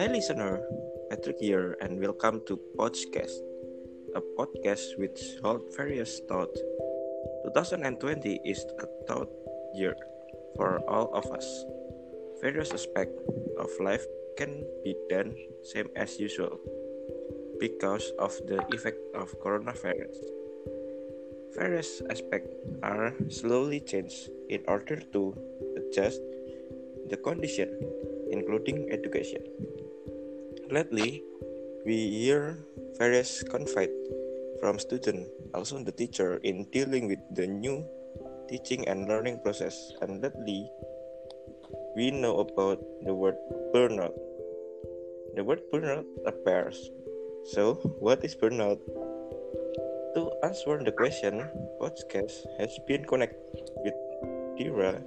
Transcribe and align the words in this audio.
Hi, 0.00 0.08
listener. 0.08 0.64
Patrick 1.12 1.36
here, 1.44 1.76
and 1.84 2.00
welcome 2.00 2.40
to 2.48 2.56
Podcast, 2.72 3.36
a 4.16 4.24
podcast 4.32 4.96
which 4.96 5.36
holds 5.44 5.76
various 5.76 6.24
thoughts. 6.24 6.56
2020 7.44 8.40
is 8.40 8.64
a 8.80 8.88
thought 9.04 9.28
year 9.76 9.92
for 10.56 10.80
all 10.88 11.12
of 11.12 11.28
us. 11.36 11.44
Various 12.40 12.72
aspects 12.72 13.20
of 13.60 13.68
life 13.76 14.00
can 14.40 14.64
be 14.80 14.96
done 15.12 15.36
same 15.68 15.92
as 15.92 16.16
usual 16.16 16.56
because 17.60 18.16
of 18.16 18.32
the 18.48 18.64
effect 18.72 19.04
of 19.12 19.28
coronavirus. 19.44 20.16
Various 21.52 22.00
aspects 22.08 22.56
are 22.82 23.12
slowly 23.28 23.84
changed 23.84 24.32
in 24.48 24.64
order 24.64 24.96
to 25.12 25.36
adjust 25.76 26.24
the 27.12 27.20
condition, 27.20 27.68
including 28.32 28.88
education. 28.88 29.44
Lately, 30.70 31.26
we 31.82 32.22
hear 32.22 32.62
various 32.94 33.42
conflict 33.42 33.90
from 34.62 34.78
students, 34.78 35.26
also 35.50 35.82
the 35.82 35.90
teacher, 35.90 36.38
in 36.46 36.62
dealing 36.70 37.10
with 37.10 37.18
the 37.34 37.50
new 37.50 37.82
teaching 38.46 38.86
and 38.86 39.10
learning 39.10 39.42
process. 39.42 39.74
And 39.98 40.22
lately, 40.22 40.70
we 41.98 42.14
know 42.14 42.38
about 42.38 42.78
the 43.02 43.10
word 43.10 43.34
burnout. 43.74 44.14
The 45.34 45.42
word 45.42 45.66
burnout 45.74 46.06
appears. 46.22 46.78
So, 47.50 47.74
what 47.98 48.22
is 48.22 48.38
burnout? 48.38 48.78
To 50.14 50.30
answer 50.46 50.78
the 50.86 50.94
question, 50.94 51.50
podcast 51.82 52.46
has 52.62 52.70
been 52.86 53.02
connected 53.10 53.42
with 53.82 53.98
Dira 54.54 55.02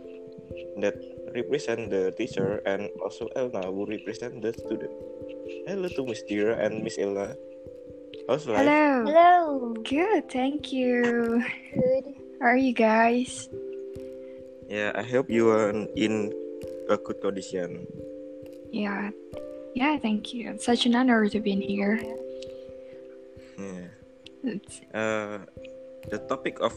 that 0.84 0.99
represent 1.32 1.90
the 1.90 2.12
teacher 2.12 2.59
and 2.66 2.90
also 2.99 3.32
Elna 3.35 3.63
who 3.66 3.85
represent 3.85 4.41
the 4.41 4.52
student. 4.52 4.91
Hello 5.68 5.88
to 5.90 6.05
Miss 6.05 6.24
Dira 6.24 6.55
and 6.58 6.84
Miss 6.84 6.98
Elna. 6.98 7.36
How's 8.27 8.48
life? 8.48 8.63
Hello. 8.63 9.04
Hello. 9.05 9.74
Good, 9.84 10.30
thank 10.32 10.72
you. 10.72 11.44
Good. 11.74 12.05
How 12.40 12.55
are 12.55 12.58
you 12.58 12.74
guys? 12.74 13.49
Yeah, 14.70 14.91
I 14.96 15.04
hope 15.04 15.30
you 15.30 15.49
are 15.52 15.70
in 15.96 16.32
a 16.90 16.98
good 16.98 17.20
condition. 17.21 17.86
Yeah. 18.71 19.12
Yeah, 19.76 19.98
thank 19.99 20.34
you. 20.34 20.52
It's 20.52 20.66
such 20.66 20.86
an 20.86 20.96
honor 20.96 21.27
to 21.27 21.40
be 21.40 21.52
in 21.52 21.62
here. 21.62 21.99
Yeah. 23.60 23.88
It's, 24.44 24.82
Uh, 24.94 25.44
the 26.12 26.20
topic 26.27 26.60
of 26.60 26.74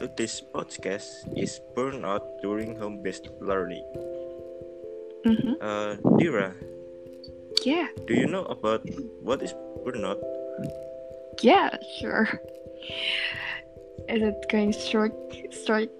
today's 0.00 0.42
podcast 0.54 1.08
is 1.36 1.60
burnout 1.76 2.24
during 2.42 2.76
home-based 2.76 3.28
learning. 3.40 3.84
mhm. 5.26 5.58
Uh, 5.60 5.96
Dira, 6.16 6.54
Yeah. 7.64 7.88
do 8.06 8.14
you 8.14 8.26
know 8.26 8.44
about 8.44 8.82
what 9.20 9.42
is 9.42 9.52
burnout? 9.84 10.22
Yeah, 11.42 11.76
sure. 11.98 12.28
Is 14.08 14.22
it 14.22 14.46
going 14.50 14.72
straight 14.72 15.12
straight 15.50 15.90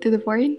to 0.00 0.10
the 0.10 0.18
point? 0.18 0.58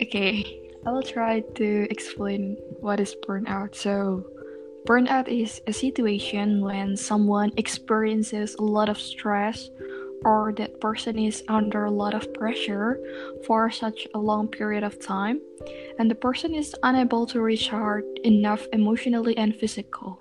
Okay, 0.00 0.60
I 0.84 0.90
will 0.90 1.02
try 1.02 1.40
to 1.54 1.86
explain 1.90 2.56
what 2.80 2.98
is 2.98 3.14
burnout. 3.26 3.76
So, 3.76 4.26
burnout 4.86 5.28
is 5.28 5.60
a 5.66 5.72
situation 5.72 6.60
when 6.60 6.96
someone 6.96 7.52
experiences 7.56 8.56
a 8.58 8.62
lot 8.62 8.88
of 8.88 8.98
stress 8.98 9.70
or 10.24 10.52
that 10.56 10.80
person 10.80 11.18
is 11.18 11.42
under 11.48 11.84
a 11.84 11.90
lot 11.90 12.14
of 12.14 12.32
pressure 12.34 13.00
for 13.46 13.70
such 13.70 14.06
a 14.14 14.18
long 14.18 14.48
period 14.48 14.84
of 14.84 15.00
time 15.00 15.40
and 15.98 16.10
the 16.10 16.14
person 16.14 16.54
is 16.54 16.74
unable 16.82 17.26
to 17.26 17.40
recharge 17.40 18.04
enough 18.24 18.66
emotionally 18.72 19.36
and 19.36 19.54
physical 19.56 20.18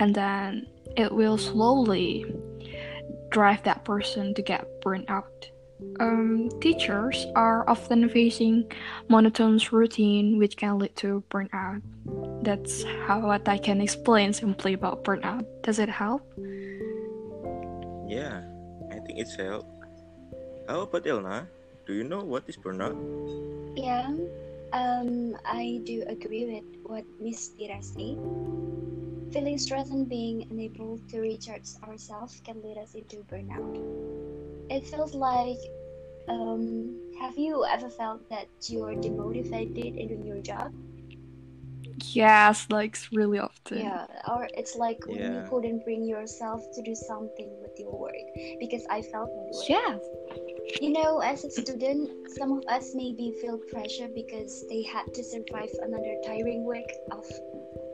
and 0.00 0.14
then 0.14 0.66
it 0.96 1.12
will 1.12 1.38
slowly 1.38 2.24
drive 3.30 3.62
that 3.64 3.84
person 3.84 4.34
to 4.34 4.42
get 4.42 4.80
burned 4.80 5.06
out. 5.08 5.50
Um, 5.98 6.48
teachers 6.60 7.26
are 7.34 7.68
often 7.68 8.08
facing 8.08 8.70
monotonous 9.08 9.72
routine 9.72 10.38
which 10.38 10.56
can 10.56 10.78
lead 10.78 10.94
to 10.96 11.22
burnout. 11.30 11.82
That's 12.42 12.84
how 13.06 13.26
what 13.26 13.48
I 13.48 13.58
can 13.58 13.80
explain 13.80 14.32
simply 14.32 14.74
about 14.74 15.04
burnout. 15.04 15.44
Does 15.62 15.78
it 15.78 15.88
help? 15.88 16.22
Yeah, 18.06 18.42
I 19.04 19.06
think 19.06 19.20
it's 19.20 19.36
help. 19.36 19.68
How 20.66 20.80
about 20.80 21.04
Elna? 21.04 21.46
Do 21.86 21.92
you 21.92 22.04
know 22.04 22.24
what 22.24 22.48
is 22.48 22.56
burnout? 22.56 22.96
Yeah. 23.76 24.08
Um, 24.72 25.36
I 25.44 25.84
do 25.84 26.04
agree 26.08 26.48
with 26.48 26.64
what 26.88 27.04
Miss 27.20 27.48
Dira 27.48 27.82
said. 27.82 28.16
Feeling 29.30 29.58
stressed 29.58 29.92
and 29.92 30.08
being 30.08 30.48
unable 30.48 30.98
to 31.10 31.20
recharge 31.20 31.68
ourselves 31.84 32.40
can 32.44 32.62
lead 32.64 32.78
us 32.78 32.94
into 32.94 33.16
burnout. 33.28 33.76
It 34.70 34.86
feels 34.88 35.12
like, 35.12 35.60
um, 36.28 36.96
have 37.20 37.36
you 37.36 37.62
ever 37.68 37.90
felt 37.90 38.26
that 38.30 38.48
you're 38.70 38.96
demotivated 38.96 40.00
in 40.00 40.24
your 40.24 40.40
job? 40.40 40.72
Yes, 42.12 42.66
like 42.70 42.96
really 43.12 43.38
often. 43.38 43.78
Yeah, 43.78 44.06
or 44.28 44.48
it's 44.54 44.76
like 44.76 44.98
when 45.06 45.16
you 45.16 45.46
couldn't 45.48 45.84
bring 45.84 46.04
yourself 46.06 46.62
to 46.74 46.82
do 46.82 46.94
something 46.94 47.50
with 47.60 47.78
your 47.78 47.98
work 47.98 48.26
because 48.60 48.84
I 48.90 49.02
felt 49.02 49.28
that 49.34 49.50
way. 49.52 49.66
Yes. 49.68 50.00
You 50.80 50.90
know, 50.92 51.18
as 51.18 51.44
a 51.44 51.50
student, 51.50 52.10
some 52.38 52.52
of 52.52 52.64
us 52.68 52.92
maybe 52.94 53.32
feel 53.40 53.58
pressure 53.70 54.08
because 54.14 54.64
they 54.68 54.82
had 54.82 55.12
to 55.14 55.22
survive 55.22 55.70
another 55.82 56.14
tiring 56.24 56.66
week 56.66 56.90
of 57.10 57.24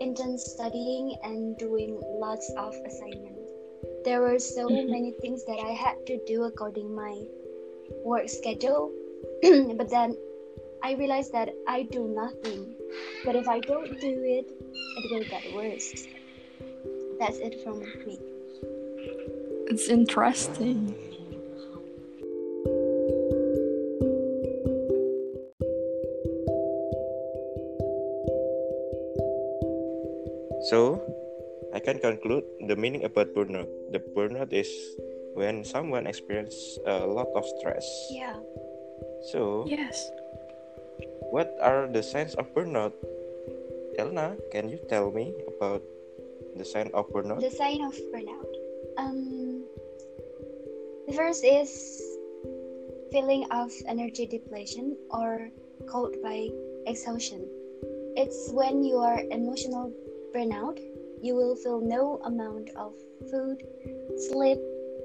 intense 0.00 0.44
studying 0.54 1.16
and 1.22 1.56
doing 1.58 2.00
lots 2.20 2.50
of 2.56 2.74
assignments. 2.86 3.50
There 4.04 4.22
were 4.22 4.38
so 4.38 4.68
Mhm. 4.68 4.88
many 4.88 5.12
things 5.20 5.44
that 5.44 5.60
I 5.60 5.72
had 5.72 5.96
to 6.06 6.16
do 6.26 6.44
according 6.44 6.94
my 6.94 7.14
work 8.04 8.28
schedule, 8.28 8.92
but 9.76 9.90
then 9.90 10.16
I 10.82 10.94
realized 10.94 11.32
that 11.32 11.52
I 11.68 11.82
do 11.82 12.08
nothing. 12.08 12.74
But 13.24 13.36
if 13.36 13.46
I 13.48 13.60
don't 13.60 14.00
do 14.00 14.14
it, 14.24 14.48
it 14.48 15.04
will 15.10 15.24
get 15.28 15.52
worse. 15.52 16.08
That's 17.18 17.38
it 17.38 17.62
from 17.62 17.80
me. 17.80 18.18
It's 19.68 19.88
interesting. 19.88 20.96
So, 30.68 31.02
I 31.74 31.80
can 31.80 31.98
conclude 31.98 32.44
the 32.68 32.76
meaning 32.76 33.04
about 33.04 33.34
burnout. 33.34 33.68
The 33.92 34.00
burnout 34.16 34.52
is 34.52 34.68
when 35.34 35.64
someone 35.64 36.06
experiences 36.06 36.78
a 36.86 37.06
lot 37.06 37.28
of 37.34 37.44
stress. 37.58 37.84
Yeah. 38.10 38.36
So, 39.32 39.64
Yes. 39.66 40.10
What 41.30 41.54
are 41.62 41.86
the 41.86 42.02
signs 42.02 42.34
of 42.34 42.52
burnout? 42.54 42.92
Elna, 43.98 44.34
can 44.50 44.68
you 44.68 44.78
tell 44.88 45.10
me 45.10 45.34
about 45.46 45.82
the 46.56 46.64
sign 46.64 46.90
of 46.92 47.06
burnout? 47.10 47.40
The 47.40 47.50
sign 47.50 47.82
of 47.82 47.94
burnout. 48.10 48.50
Um, 48.98 49.62
the 51.06 51.14
first 51.14 51.44
is 51.44 51.70
feeling 53.12 53.46
of 53.50 53.70
energy 53.86 54.26
depletion 54.26 54.96
or 55.10 55.50
called 55.88 56.14
by 56.22 56.50
exhaustion. 56.86 57.46
It's 58.18 58.50
when 58.52 58.82
you 58.82 58.98
are 58.98 59.22
emotional 59.30 59.94
burnout, 60.34 60.78
you 61.22 61.34
will 61.34 61.54
feel 61.54 61.80
no 61.80 62.20
amount 62.24 62.70
of 62.74 62.92
food, 63.30 63.62
sleep, 64.30 64.58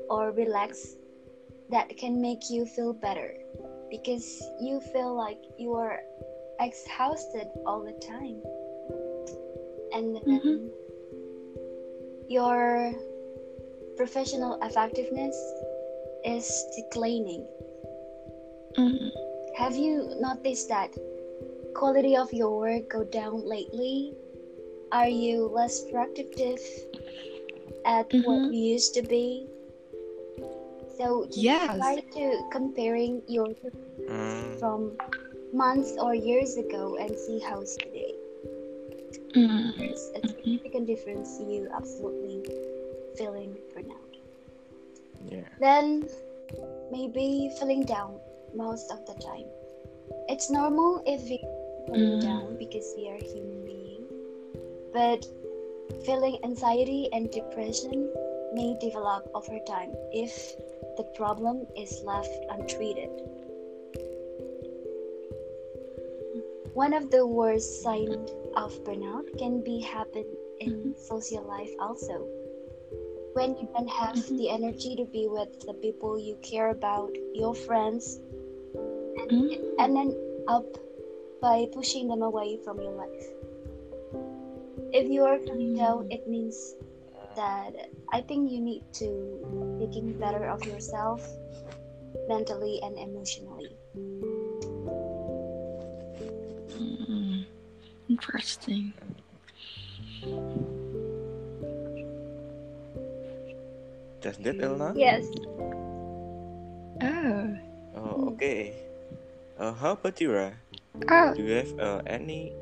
or 0.09 0.31
relax 0.31 0.95
that 1.69 1.95
can 1.97 2.21
make 2.21 2.49
you 2.49 2.65
feel 2.65 2.93
better 2.93 3.44
because 3.89 4.43
you 4.59 4.79
feel 4.79 5.15
like 5.15 5.39
you 5.57 5.73
are 5.73 5.99
exhausted 6.59 7.47
all 7.65 7.83
the 7.83 7.97
time. 8.05 8.41
And 9.93 10.17
Mhm. 10.25 10.69
your 12.27 12.93
professional 13.97 14.59
effectiveness 14.61 15.35
is 16.25 16.47
declining. 16.75 17.45
Mhm. 18.77 19.11
Have 19.55 19.75
you 19.75 20.15
noticed 20.19 20.67
that 20.69 20.91
quality 21.73 22.17
of 22.17 22.33
your 22.33 22.57
work 22.57 22.89
go 22.89 23.03
down 23.03 23.47
lately? 23.47 24.13
Are 24.91 25.07
you 25.07 25.47
less 25.47 25.83
productive 25.91 26.59
at 27.85 28.11
what 28.23 28.41
Mhm. 28.41 28.53
you 28.53 28.63
used 28.75 28.93
to 28.95 29.01
be? 29.01 29.47
So 30.97 31.25
just 31.25 31.43
Yes. 31.43 31.75
try 31.75 31.95
to 31.99 32.49
comparing 32.51 33.21
your 33.27 33.49
Mm, 34.07 34.59
from 34.59 34.97
months 35.53 35.95
or 35.99 36.15
years 36.15 36.55
ago 36.57 36.95
and 36.97 37.11
see 37.17 37.39
how's 37.39 37.75
today. 37.77 38.13
Mhm. 39.35 39.73
It's 39.79 40.11
a 40.15 40.19
Mhm. 40.19 40.27
significant 40.35 40.87
difference. 40.87 41.39
You 41.39 41.67
absolutely 41.73 42.43
feeling 43.17 43.57
burnout. 43.73 44.11
yeah. 45.31 45.49
Then 45.59 46.07
maybe 46.91 47.51
feeling 47.59 47.83
down 47.85 48.19
most 48.55 48.91
of 48.91 49.05
the 49.05 49.13
time. 49.19 49.47
It's 50.29 50.49
normal 50.49 51.01
if 51.05 51.21
we 51.29 51.37
feeling 51.87 52.17
Mm. 52.17 52.21
down 52.21 52.57
because 52.57 52.87
we 52.97 53.09
are 53.09 53.17
human 53.19 53.65
beings. 53.65 54.11
but 54.95 55.25
feeling 56.05 56.39
anxiety 56.43 57.09
and 57.11 57.29
depression 57.29 58.07
may 58.55 58.77
develop 58.79 59.29
over 59.35 59.59
time 59.67 59.91
if 60.13 60.55
the 60.97 61.03
problem 61.15 61.67
is 61.75 62.01
left 62.05 62.31
untreated. 62.49 63.09
One 66.73 66.93
of 66.93 67.11
the 67.11 67.25
worst 67.27 67.83
signs 67.83 68.31
of 68.55 68.71
burnout 68.83 69.37
can 69.37 69.63
be 69.63 69.79
happen 69.81 70.25
in 70.59 70.95
social 70.97 71.43
life 71.43 71.71
also. 71.79 72.27
When 73.33 73.55
you 73.57 73.67
don't 73.75 73.89
have 73.89 74.15
the 74.27 74.49
energy 74.49 74.95
to 74.95 75.05
be 75.05 75.27
with 75.27 75.59
the 75.67 75.73
people 75.73 76.17
you 76.17 76.37
care 76.41 76.69
about, 76.69 77.11
your 77.33 77.53
friends, 77.53 78.19
and, 79.19 79.31
Mm. 79.31 79.75
and 79.79 79.95
then 79.95 80.09
up 80.47 80.77
by 81.41 81.67
pushing 81.73 82.07
them 82.07 82.21
away 82.21 82.57
from 82.63 82.79
your 82.79 82.95
life. 82.95 83.27
If 84.93 85.09
you 85.09 85.23
are 85.23 85.39
feeling 85.39 85.75
down, 85.75 86.11
it 86.11 86.27
means 86.27 86.75
that 87.35 87.91
I 88.15 88.23
think 88.23 88.47
you 88.47 88.63
need 88.63 88.87
to 89.03 89.11
taking 89.83 90.15
better 90.15 90.47
of 90.47 90.63
yourself 90.63 91.19
mentally 92.31 92.79
and 92.79 92.95
emotionally. 92.95 93.75
Mm, 96.71 97.43
interesting. 98.07 98.95
Just 104.23 104.39
that, 104.47 104.63
Elna? 104.63 104.95
Yes. 104.95 105.27
Oh. 107.03 107.51
Oh, 107.99 108.31
okay. 108.31 108.79
Uh, 109.59 109.75
how 109.75 109.91
about 109.99 110.15
you, 110.23 110.31
Ra? 110.31 110.55
Oh, 111.11 111.35
Do 111.35 111.43
you 111.43 111.51
have 111.59 111.71
uh, 111.83 111.99
any 112.07 112.55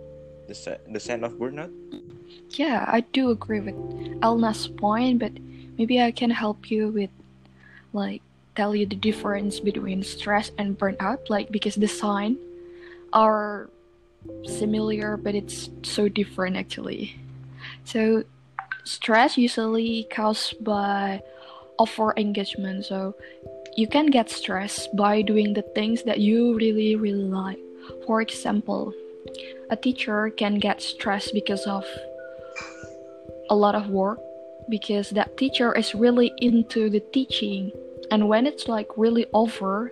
the 0.50 0.58
sa- 0.58 0.82
the 0.90 0.98
sign 0.98 1.22
of 1.22 1.38
burnout? 1.38 1.70
Yeah, 2.52 2.86
I 2.88 3.02
do 3.02 3.32
agree 3.32 3.60
with 3.60 3.76
Elna's 4.22 4.68
point, 4.68 5.20
but 5.20 5.32
maybe 5.78 6.02
I 6.02 6.12
can 6.12 6.30
help 6.30 6.70
you 6.70 6.90
with, 6.90 7.10
like, 7.94 8.22
tell 8.56 8.76
you 8.76 8.86
the 8.86 8.96
difference 8.96 9.60
between 9.60 10.04
stress 10.04 10.52
and 10.58 10.78
burnout, 10.78 11.30
like, 11.30 11.52
because 11.52 11.76
the 11.76 11.88
sign 11.88 12.38
are 13.12 13.70
similar, 14.46 15.18
but 15.18 15.36
it's 15.36 15.70
so 15.84 16.08
different 16.08 16.56
actually. 16.56 17.20
So, 17.84 18.24
stress 18.84 19.38
usually 19.38 20.08
caused 20.12 20.64
by 20.64 21.22
over 21.80 22.14
engagement. 22.16 22.86
So, 22.86 23.16
you 23.76 23.88
can 23.88 24.08
get 24.08 24.30
stressed 24.30 24.96
by 24.96 25.22
doing 25.22 25.54
the 25.54 25.64
things 25.74 26.04
that 26.04 26.20
you 26.20 26.56
really, 26.56 26.96
really 26.96 27.26
like. 27.26 27.60
For 28.06 28.22
example, 28.22 28.94
a 29.70 29.76
teacher 29.76 30.30
can 30.30 30.60
get 30.60 30.82
stressed 30.82 31.34
because 31.34 31.66
of 31.66 31.84
a 33.50 33.56
lot 33.56 33.76
of 33.76 33.90
work 33.90 34.20
because 34.70 35.10
that 35.12 35.38
teacher 35.38 35.74
is 35.74 35.94
really 35.94 36.32
into 36.38 36.90
the 36.90 37.00
teaching. 37.12 37.72
And 38.12 38.30
when 38.30 38.46
it's 38.48 38.68
like 38.68 38.90
really 38.98 39.26
over 39.34 39.92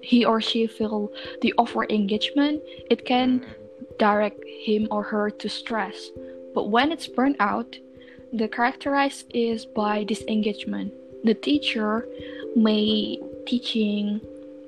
he 0.00 0.24
or 0.24 0.40
she 0.40 0.66
feel 0.66 1.10
the 1.42 1.52
over 1.58 1.84
engagement 1.90 2.62
it 2.88 3.04
can 3.04 3.44
direct 3.98 4.40
him 4.46 4.86
or 4.90 5.02
her 5.02 5.30
to 5.30 5.48
stress. 5.48 6.10
But 6.54 6.70
when 6.70 6.92
it's 6.92 7.08
burnt 7.08 7.36
out 7.40 7.76
the 8.32 8.48
characterized 8.48 9.24
is 9.32 9.64
by 9.64 10.04
disengagement. 10.04 10.92
The 11.24 11.34
teacher 11.34 12.06
may 12.54 13.18
teaching 13.46 14.20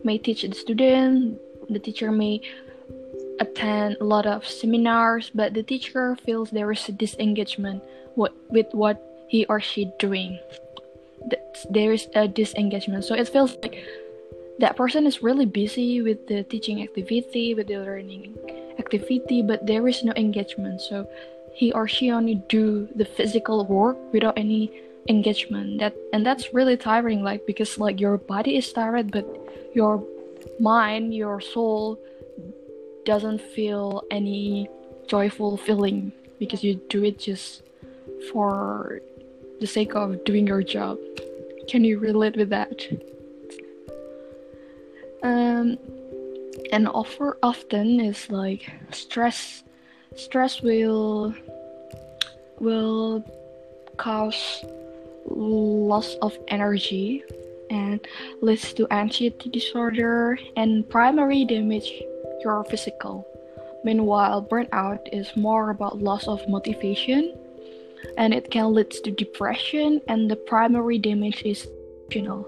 may 0.05 0.17
teach 0.17 0.43
the 0.43 0.55
student 0.55 1.39
the 1.69 1.79
teacher 1.79 2.11
may 2.11 2.41
attend 3.39 3.97
a 4.01 4.05
lot 4.05 4.27
of 4.27 4.47
seminars 4.47 5.31
but 5.35 5.53
the 5.55 5.63
teacher 5.63 6.17
feels 6.25 6.51
there 6.51 6.73
is 6.73 6.89
a 6.89 6.93
disengagement 6.93 7.83
what 8.21 8.37
with 8.53 8.69
what 8.73 9.01
he 9.33 9.47
or 9.49 9.61
she 9.61 9.89
doing. 9.99 10.39
There 11.71 11.93
is 11.93 12.09
a 12.15 12.29
disengagement. 12.29 13.05
So 13.05 13.15
it 13.15 13.29
feels 13.29 13.57
like 13.63 13.81
that 14.61 14.77
person 14.77 15.07
is 15.07 15.23
really 15.23 15.47
busy 15.47 16.03
with 16.03 16.29
the 16.29 16.45
teaching 16.45 16.83
activity 16.83 17.55
with 17.55 17.67
the 17.73 17.81
learning 17.81 18.37
activity 18.79 19.41
but 19.41 19.65
there 19.67 19.89
is 19.89 20.05
no 20.05 20.13
engagement. 20.17 20.81
So 20.81 21.09
he 21.57 21.73
or 21.73 21.89
she 21.89 22.13
only 22.13 22.37
do 22.49 22.89
the 22.95 23.05
physical 23.05 23.65
work 23.65 23.97
without 24.13 24.37
any 24.37 24.71
engagement. 25.09 25.81
That 25.81 25.97
and 26.13 26.25
that's 26.27 26.53
really 26.53 26.77
tiring 26.77 27.25
like 27.25 27.47
because 27.47 27.79
like 27.79 28.01
your 28.01 28.19
body 28.19 28.57
is 28.61 28.69
tired 28.73 29.11
but 29.11 29.25
your 29.73 30.05
mind 30.59 31.15
your 31.15 31.41
soul 31.41 31.99
doesn't 33.05 33.41
feel 33.41 34.05
any 34.11 34.69
joyful 35.07 35.57
feeling 35.57 36.13
because 36.39 36.63
you 36.63 36.75
do 36.89 37.05
it 37.05 37.19
just 37.19 37.63
for 38.33 39.01
the 39.61 39.67
sake 39.67 39.95
of 39.95 40.25
doing 40.25 40.47
your 40.47 40.63
job. 40.63 40.99
Can 41.69 41.85
you 41.85 41.99
relate 41.99 42.37
with 42.37 42.51
that? 42.51 42.87
Um, 45.23 45.79
and 46.73 46.89
offer 46.89 47.39
often 47.43 48.01
is 48.01 48.31
like 48.31 48.71
stress. 48.91 49.63
Stress 50.17 50.63
will 50.63 51.35
will 52.59 53.25
cause 53.97 54.65
loss 55.27 56.17
of 56.23 56.37
energy 56.49 57.23
and 57.71 58.01
leads 58.43 58.73
to 58.75 58.87
anxiety 58.93 59.49
disorder 59.51 60.39
and 60.57 60.89
primary 60.89 61.45
damage 61.45 61.91
your 62.43 62.65
physical. 62.65 63.27
Meanwhile, 63.85 64.47
burnout 64.51 65.09
is 65.13 65.31
more 65.37 65.71
about 65.71 66.03
loss 66.03 66.27
of 66.27 66.47
motivation 66.49 67.35
and 68.17 68.35
it 68.35 68.51
can 68.51 68.73
lead 68.73 68.91
to 68.91 69.11
depression 69.11 70.01
and 70.09 70.31
the 70.31 70.37
primary 70.37 70.99
damage 70.99 71.43
is 71.45 71.69
emotional. 72.11 72.47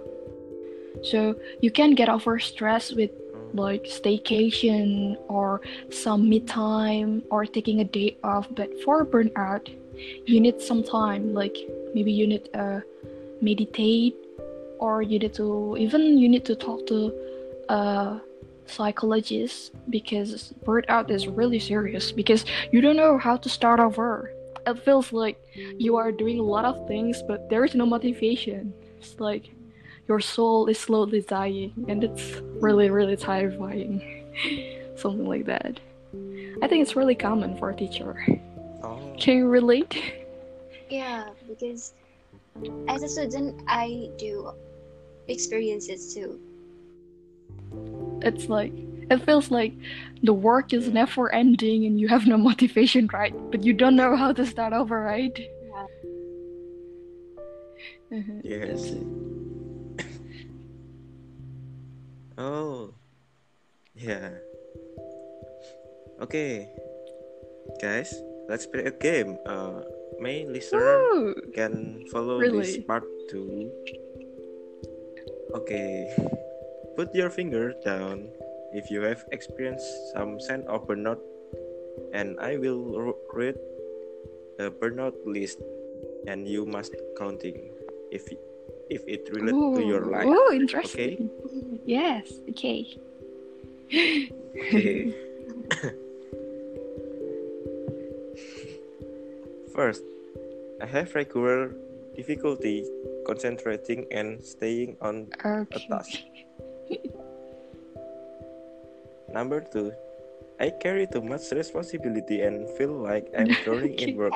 So 1.02 1.34
you 1.60 1.70
can 1.70 1.94
get 1.94 2.08
over 2.08 2.38
stress 2.38 2.92
with 2.92 3.10
like 3.54 3.84
staycation 3.84 5.16
or 5.28 5.60
some 5.90 6.28
me 6.28 6.40
time 6.40 7.22
or 7.30 7.44
taking 7.44 7.80
a 7.80 7.84
day 7.84 8.16
off 8.24 8.48
but 8.54 8.70
for 8.82 9.04
burnout 9.04 9.68
you 10.26 10.40
need 10.40 10.60
some 10.60 10.82
time 10.82 11.34
like 11.34 11.56
maybe 11.94 12.10
you 12.10 12.26
need 12.26 12.44
to 12.46 12.58
uh, 12.58 12.80
meditate 13.42 14.16
or 14.78 15.02
you 15.02 15.18
need 15.18 15.34
to 15.34 15.76
even 15.78 16.16
you 16.16 16.28
need 16.28 16.46
to 16.46 16.54
talk 16.54 16.86
to 16.86 17.12
a 17.68 18.20
psychologist 18.64 19.72
because 19.90 20.54
burnout 20.64 21.10
is 21.10 21.28
really 21.28 21.58
serious 21.58 22.10
because 22.10 22.46
you 22.70 22.80
don't 22.80 22.96
know 22.96 23.18
how 23.18 23.36
to 23.36 23.48
start 23.50 23.80
over 23.80 24.32
it 24.66 24.78
feels 24.84 25.12
like 25.12 25.38
you 25.78 25.96
are 25.96 26.12
doing 26.12 26.38
a 26.38 26.42
lot 26.42 26.64
of 26.64 26.86
things 26.86 27.22
but 27.26 27.48
there 27.48 27.64
is 27.64 27.74
no 27.74 27.86
motivation. 27.86 28.72
It's 28.98 29.18
like 29.20 29.50
your 30.08 30.20
soul 30.20 30.66
is 30.66 30.78
slowly 30.78 31.20
dying 31.22 31.72
and 31.88 32.04
it's 32.04 32.40
really 32.60 32.90
really 32.90 33.16
terrifying. 33.16 34.02
Something 34.96 35.26
like 35.26 35.46
that. 35.46 35.80
I 36.62 36.68
think 36.68 36.82
it's 36.82 36.96
really 36.96 37.14
common 37.14 37.56
for 37.56 37.70
a 37.70 37.76
teacher. 37.76 38.14
Oh, 38.82 39.14
can 39.18 39.38
you 39.38 39.48
relate? 39.48 40.00
Yeah, 40.90 41.30
because 41.48 41.94
as 42.86 43.02
a 43.02 43.08
student, 43.08 43.62
I 43.66 44.10
do 44.18 44.52
experience 45.26 45.88
it 45.88 46.00
too. 46.12 46.38
It's 48.24 48.48
like 48.48 48.72
it 49.10 49.18
feels 49.24 49.50
like 49.50 49.74
the 50.22 50.32
work 50.32 50.72
is 50.72 50.88
never 50.88 51.32
ending 51.34 51.84
and 51.84 52.00
you 52.00 52.08
have 52.08 52.26
no 52.26 52.36
motivation 52.50 53.08
right 53.12 53.34
but 53.50 53.62
you 53.64 53.72
don't 53.72 53.96
know 53.96 54.16
how 54.16 54.32
to 54.32 54.46
start 54.46 54.72
over 54.72 55.00
right 55.00 55.36
Yeah. 55.38 55.86
Mhm. 58.12 58.40
yes. 58.44 58.92
oh, 62.38 62.92
yeah. 63.96 64.30
Okay, 66.20 66.68
guys, 67.80 68.14
let's 68.48 68.66
play 68.66 68.84
a 68.84 68.94
game. 68.94 69.36
Uh, 69.46 69.82
may 70.20 70.46
listener 70.46 71.34
can 71.54 72.04
follow 72.12 72.38
this 72.38 72.78
part 72.86 73.02
two. 73.28 73.72
Okay, 75.54 76.06
put 76.96 77.14
your 77.14 77.30
finger 77.30 77.72
down 77.84 78.28
if 78.72 78.90
you 78.90 79.02
have 79.02 79.24
experienced 79.32 79.86
some 80.12 80.40
sign 80.40 80.64
of 80.68 80.86
burnout, 80.86 81.20
and 82.12 82.38
I 82.40 82.56
will 82.56 83.14
read 83.32 83.56
the 84.58 84.70
burnout 84.70 85.14
list, 85.24 85.60
and 86.26 86.48
you 86.48 86.64
must 86.66 86.94
counting 87.18 87.70
if 88.10 88.28
if 88.90 89.02
it 89.08 89.28
relate 89.32 89.56
to 89.80 89.84
your 89.84 90.04
life. 90.06 90.26
Oh, 90.28 90.52
interesting. 90.52 91.30
Okay? 91.44 91.80
Yes, 91.86 92.32
okay. 92.50 92.86
Okay. 93.92 95.14
First, 99.74 100.04
I 100.80 100.86
have 100.86 101.14
regular 101.14 101.72
difficulty 102.16 102.84
concentrating 103.26 104.04
and 104.12 104.42
staying 104.44 104.96
on 105.00 105.32
okay. 105.44 105.86
task. 105.88 106.20
Number 109.32 109.60
two, 109.60 109.92
I 110.60 110.70
carry 110.70 111.06
too 111.06 111.22
much 111.22 111.50
responsibility 111.52 112.42
and 112.42 112.68
feel 112.76 112.92
like 112.92 113.32
I'm 113.36 113.48
drowning 113.64 113.98
in 113.98 114.16
work. 114.16 114.34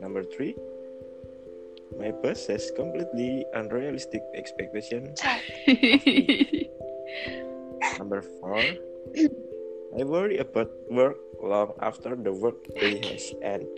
Number 0.00 0.22
three, 0.22 0.54
my 1.98 2.10
boss 2.10 2.46
has 2.46 2.70
completely 2.74 3.44
unrealistic 3.54 4.22
expectations. 4.34 5.20
Number 7.98 8.22
four, 8.40 8.62
I 9.98 10.04
worry 10.04 10.38
about 10.38 10.70
work 10.90 11.18
long 11.42 11.74
after 11.82 12.16
the 12.16 12.32
work 12.32 12.64
day 12.78 13.02
has 13.12 13.34
ended. 13.42 13.68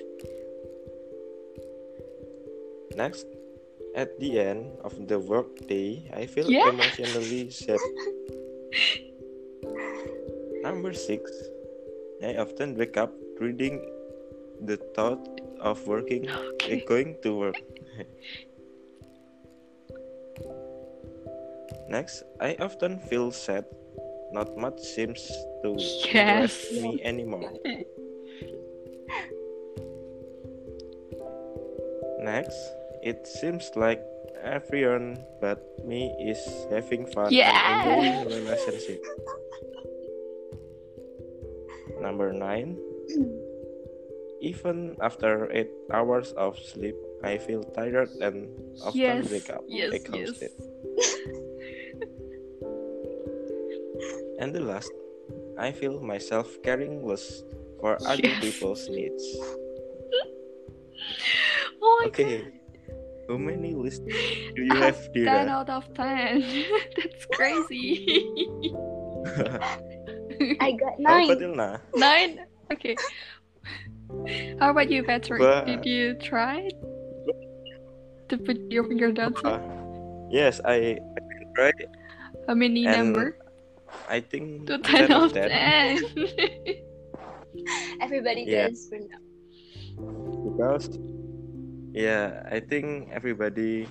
Next, 2.95 3.27
at 3.95 4.19
the 4.19 4.39
end 4.39 4.67
of 4.83 4.95
the 5.09 5.19
work 5.19 5.55
day, 5.67 6.11
I 6.13 6.27
feel 6.27 6.51
Yeah. 6.51 6.69
emotionally 6.69 7.51
sad. 7.51 7.79
Number 10.63 10.93
six, 10.93 11.31
I 12.23 12.37
often 12.37 12.75
wake 12.77 12.97
up 12.97 13.13
reading 13.41 13.79
the 14.65 14.77
thought 14.97 15.23
of 15.61 15.87
working, 15.87 16.27
Okay. 16.65 16.81
Eh, 16.81 16.85
going 16.89 17.17
to 17.23 17.37
work. 17.37 17.59
Next, 21.89 22.23
I 22.41 22.57
often 22.59 22.99
feel 22.99 23.31
sad. 23.31 23.65
Not 24.33 24.57
much 24.59 24.81
seems 24.81 25.21
to 25.63 25.77
Yes. 25.79 26.73
me 26.73 26.99
anymore. 27.05 27.53
Next, 32.25 32.57
it 33.05 33.27
seems 33.29 33.71
like 33.77 34.01
everyone 34.43 35.21
but 35.41 35.61
me 35.85 36.09
is 36.25 36.41
having 36.73 37.05
fun 37.13 37.29
Yeah. 37.33 37.53
and 37.53 37.85
enjoying 37.85 38.25
relationship. 38.33 39.01
Number 42.01 42.33
nine, 42.33 42.77
even 44.41 44.97
after 45.01 45.49
eight 45.53 45.71
hours 45.93 46.33
of 46.37 46.59
sleep, 46.59 46.97
I 47.23 47.39
feel 47.39 47.63
tired 47.77 48.11
and 48.21 48.49
often 48.85 49.01
yes. 49.01 49.31
wake 49.31 49.51
up 49.53 49.65
Yes. 49.69 49.93
Yes. 49.93 50.01
exhausted. 50.01 50.53
And 54.41 54.53
the 54.53 54.61
last, 54.61 54.91
I 55.57 55.71
feel 55.71 56.03
myself 56.03 56.51
caring 56.67 57.07
less 57.07 57.41
for 57.81 57.97
other 58.05 58.35
Yes. 58.35 58.41
people's 58.43 58.89
needs. 58.91 59.25
Oh 61.85 62.05
Okay, 62.09 62.43
how 63.29 63.37
many 63.37 63.75
lists 63.75 64.01
do 64.01 64.63
you 64.63 64.69
god. 64.69 64.83
have, 64.83 65.03
Ten 65.05 65.13
Dira? 65.13 65.47
out 65.49 65.71
of 65.71 65.93
ten. 65.95 66.43
That's 66.97 67.27
crazy. 67.33 68.07
I 70.61 70.73
got 70.73 70.93
How 71.07 71.19
nine. 71.19 71.31
about 71.31 71.43
Elna? 71.43 71.81
Nine. 71.95 72.41
Okay. 72.73 72.97
How 74.61 74.71
about 74.71 74.91
you, 74.91 75.03
Patrick? 75.05 75.41
But- 75.41 75.67
Did 75.67 75.85
you 75.87 76.15
try 76.15 76.69
to 78.29 78.39
put 78.39 78.59
your 78.71 78.85
finger 78.85 79.13
down? 79.13 79.35
to 79.35 79.49
Uh, 79.49 79.61
yes, 80.31 80.61
I, 80.65 80.75
I 80.75 81.21
can 81.31 81.53
try. 81.55 81.73
How 82.47 82.55
many 82.55 82.87
and- 82.87 83.13
number? 83.13 83.39
I 84.09 84.21
think 84.21 84.67
To 84.67 84.79
10 84.79 84.83
ten 84.83 85.13
out 85.13 85.23
of 85.31 85.33
10. 85.35 85.49
ten. 85.49 86.03
Everybody 88.03 88.43
Yeah. 88.47 88.69
does 88.69 88.89
for 88.91 88.99
now. 88.99 89.23
because 90.51 90.99
yeah 91.95 92.43
i 92.51 92.59
think 92.59 93.09
everybody 93.13 93.87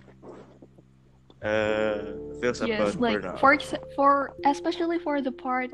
uh 1.42 2.16
feels 2.40 2.62
yes, 2.62 2.96
about 2.96 3.02
like 3.02 3.22
burnout 3.22 3.40
for 3.40 3.54
ex- 3.54 3.74
for 3.96 4.32
especially 4.46 5.00
for 5.00 5.22
the 5.22 5.32
part, 5.32 5.72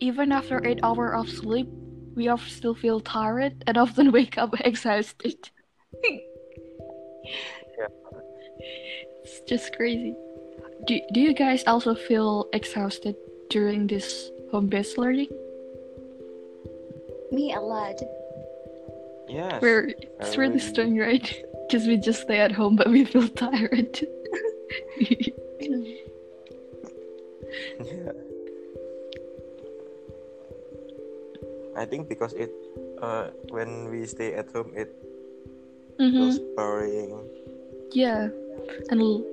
even 0.00 0.32
after 0.32 0.60
eight 0.66 0.80
hours 0.82 1.12
of 1.14 1.28
sleep, 1.28 1.68
we 2.16 2.28
of 2.28 2.42
still 2.48 2.74
feel 2.74 3.00
tired 3.00 3.62
and 3.66 3.76
often 3.78 4.10
wake 4.16 4.38
up 4.38 4.54
exhausted. 4.60 5.50
yeah. 7.78 7.86
It's 9.22 9.40
just 9.48 9.74
crazy. 9.76 10.14
Do, 10.86 11.00
do 11.12 11.20
you 11.20 11.34
guys 11.34 11.62
also 11.66 11.94
feel 11.94 12.48
exhausted 12.52 13.14
during 13.48 13.86
this 13.86 14.30
home 14.50 14.66
based 14.66 14.98
learning? 14.98 15.28
Me 17.30 17.52
a 17.54 17.60
lot. 17.60 17.94
Yes 19.30 19.62
Where 19.62 19.88
it's 20.18 20.36
really 20.36 20.58
strange, 20.58 20.98
right? 20.98 21.24
Because 21.70 21.86
we 21.86 21.96
just 21.98 22.22
stay 22.26 22.40
at 22.42 22.50
home, 22.50 22.74
but 22.74 22.90
we 22.90 23.04
feel 23.04 23.28
tired. 23.46 23.94
yeah 27.80 28.12
i 31.76 31.84
think 31.84 32.08
because 32.08 32.32
it 32.34 32.50
uh 33.00 33.28
when 33.50 33.88
we 33.90 34.04
stay 34.06 34.34
at 34.34 34.50
home 34.52 34.70
it 34.76 34.90
hmm 35.98 36.10
feels 36.12 36.38
boring 36.56 37.12
Yeah, 37.90 38.30
and 38.90 39.02
l- 39.02 39.26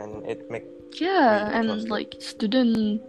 and 0.00 0.24
it 0.24 0.48
make 0.48 0.64
yeah, 0.96 1.52
and 1.52 1.68
like 1.92 2.16
student 2.16 3.04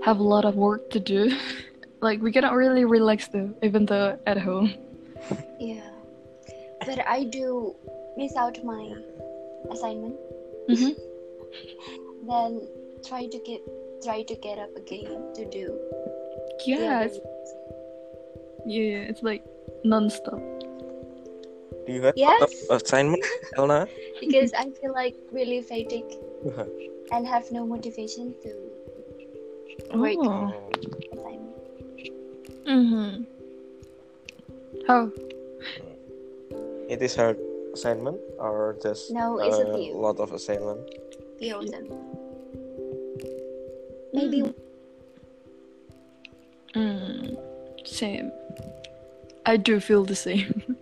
have 0.00 0.16
a 0.16 0.24
lot 0.24 0.48
of 0.48 0.56
work 0.56 0.88
to 0.96 1.00
do. 1.00 1.28
like 2.00 2.20
we 2.22 2.32
cannot 2.32 2.54
really 2.54 2.84
relax 2.84 3.28
though, 3.28 3.50
even 3.62 3.86
though 3.86 4.18
at 4.26 4.38
home. 4.38 4.72
Yeah. 5.58 5.90
But 6.86 7.06
I 7.06 7.24
do 7.24 7.74
miss 8.16 8.36
out 8.36 8.62
my 8.64 8.94
assignment. 9.70 10.16
Mhm. 10.68 10.94
Then 12.28 12.60
try 13.06 13.26
to 13.26 13.38
get 13.46 13.60
try 14.04 14.22
to 14.22 14.34
get 14.36 14.58
up 14.58 14.74
again 14.76 15.32
to 15.34 15.44
do. 15.50 15.66
the 15.72 16.64
Yeah, 16.66 17.00
it's, 17.08 17.18
yeah, 18.66 19.08
it's 19.10 19.22
like 19.22 19.42
non-stop. 19.84 20.38
do 21.86 21.92
you 21.94 22.02
have 22.02 22.14
Yes. 22.16 22.52
assignment 22.70 23.24
elna 23.56 23.88
because 24.20 24.52
I 24.52 24.68
feel 24.78 24.92
like 24.92 25.16
really 25.32 25.62
fatigued 25.62 26.14
and 27.12 27.26
have 27.26 27.50
no 27.50 27.64
motivation 27.66 28.34
to 28.44 28.50
Work. 29.94 30.20
Oh. 30.20 30.52
Assignment. 32.68 33.24
Mm-hmm. 33.24 33.24
How? 34.86 35.10
it 36.88 37.02
is 37.02 37.14
her 37.16 37.36
assignment 37.74 38.18
or 38.38 38.74
just 38.82 39.10
No, 39.12 39.38
it's 39.38 39.58
a 39.58 39.66
a 39.68 39.76
few. 39.76 39.94
lot 39.94 40.18
of 40.20 40.32
assignment 40.32 40.80
Few 41.38 41.54
of 41.56 41.70
them. 41.70 41.86
Maybe 44.12 44.42
Mm, 46.74 47.36
same. 47.86 48.30
I 49.46 49.56
do 49.56 49.80
feel 49.80 50.04
the 50.04 50.14
same. 50.16 50.76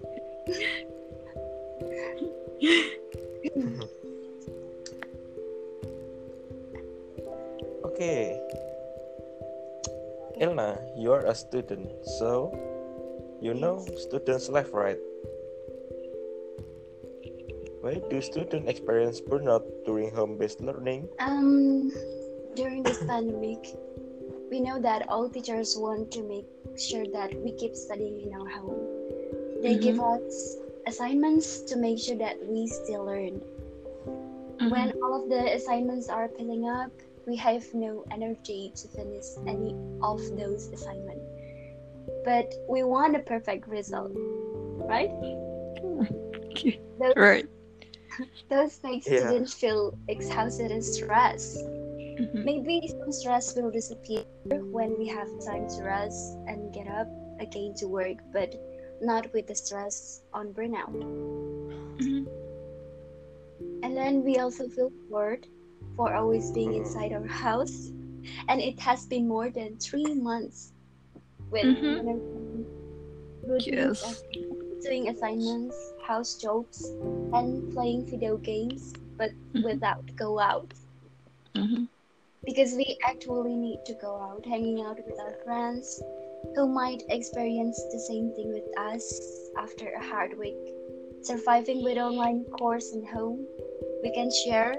Elna, 11.07 11.13
you 11.13 11.13
are 11.13 11.31
a 11.31 11.35
student, 11.35 11.91
so 12.19 12.51
you 13.41 13.55
know 13.55 13.87
students' 13.97 14.49
life, 14.49 14.75
right? 14.75 14.99
Why 17.81 18.03
do 18.11 18.21
students 18.21 18.69
experience 18.69 19.21
burnout 19.21 19.63
during 19.87 20.11
home-based 20.11 20.61
learning? 20.61 21.09
um 21.21 21.93
during 22.57 22.83
this 22.83 22.99
pandemic, 23.05 23.77
we 24.51 24.61
know 24.61 24.81
that 24.81 25.07
all 25.09 25.29
teachers 25.31 25.77
want 25.79 26.11
to 26.11 26.23
make 26.23 26.47
sure 26.79 27.07
that 27.13 27.31
we 27.39 27.53
keep 27.53 27.77
studying 27.77 28.21
in 28.23 28.35
our 28.35 28.49
home. 28.49 28.83
They 29.63 29.79
give 29.79 30.01
us 30.01 30.57
assignments 30.87 31.61
to 31.69 31.77
make 31.77 31.99
sure 31.99 32.17
that 32.19 32.41
we 32.43 32.67
still 32.67 33.05
learn. 33.05 33.41
When 34.59 34.97
all 35.05 35.23
of 35.23 35.29
the 35.29 35.55
assignments 35.55 36.09
are 36.09 36.29
piling 36.29 36.67
up, 36.67 36.91
we 37.26 37.37
have 37.37 37.64
no 37.75 38.04
energy 38.12 38.73
to 38.76 38.88
finish 38.88 39.25
any 39.47 39.75
of 40.02 40.21
those 40.38 40.68
assignments. 40.73 41.25
But 42.25 42.52
we 42.68 42.83
want 42.83 43.16
a 43.16 43.21
perfect 43.21 43.66
result, 43.68 44.12
right? 44.88 45.11
Those, 46.99 47.14
Right. 47.16 47.47
those 48.50 48.80
make 48.83 49.04
Yeah. 49.06 49.28
students 49.28 49.54
feel 49.54 49.99
exhausted 50.09 50.71
and 50.71 50.85
stressed. 50.85 51.59
Mhm. 52.18 52.45
Maybe 52.45 52.88
some 52.88 53.12
stress 53.12 53.54
will 53.56 53.71
disappear 53.71 54.26
when 54.71 54.97
we 54.99 55.06
have 55.09 55.28
time 55.45 55.66
to 55.68 55.83
rest 55.83 56.37
and 56.47 56.73
get 56.73 56.87
up 56.88 57.09
again 57.40 57.75
to 57.78 57.87
work, 57.87 58.16
but 58.33 58.54
not 59.00 59.33
with 59.33 59.47
the 59.47 59.54
stress 59.54 60.23
on 60.33 60.52
burnout. 60.52 60.95
Mhm. 62.00 62.26
And 63.83 63.97
then 63.97 64.23
we 64.25 64.38
also 64.38 64.68
feel 64.68 64.90
bored 65.11 65.47
for 65.97 66.15
always 66.15 66.50
being 66.53 66.73
Mhm. 66.73 66.76
inside 66.76 67.12
our 67.12 67.26
house. 67.26 67.91
And 68.49 68.61
it 68.61 68.79
has 68.81 69.07
been 69.07 69.26
more 69.29 69.50
than 69.50 69.76
three 69.79 70.15
months 70.15 70.73
with 71.50 71.65
Mhm. 71.67 71.97
you 71.97 72.03
know, 72.03 72.21
routines 73.49 73.67
Yes. 73.67 74.25
doing 74.83 75.09
assignments, 75.09 75.76
house 76.07 76.35
jobs, 76.35 76.85
and 77.33 77.73
playing 77.73 78.07
video 78.07 78.37
games, 78.37 78.93
but 79.17 79.31
Mhm. 79.55 79.65
without 79.65 80.05
go 80.17 80.38
out. 80.38 80.73
Mhm. 81.55 81.88
because 82.45 82.75
we 82.75 82.97
actually 83.03 83.57
need 83.57 83.81
to 83.87 83.95
go 83.95 84.15
out, 84.15 84.47
hanging 84.47 84.81
out 84.81 84.97
with 85.05 85.19
our 85.19 85.35
friends 85.45 86.00
who 86.55 86.69
might 86.69 87.03
experience 87.09 87.76
the 87.91 87.99
same 87.99 88.33
thing 88.37 88.53
with 88.53 88.69
us 88.79 89.05
after 89.59 89.91
a 89.91 90.05
hard 90.05 90.38
week. 90.38 90.55
Surviving 91.23 91.83
with 91.83 91.99
online 91.99 92.45
course 92.45 92.93
and 92.93 93.05
home, 93.09 93.45
we 94.03 94.12
can 94.12 94.31
share 94.31 94.76